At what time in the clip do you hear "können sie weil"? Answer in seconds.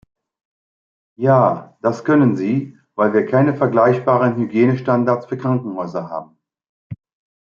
2.03-3.13